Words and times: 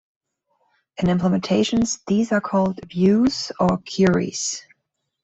In 0.97 1.15
implementations 1.15 1.99
these 2.07 2.31
are 2.31 2.41
called 2.41 2.79
"views" 2.89 3.51
or 3.59 3.77
"queries". 3.85 4.65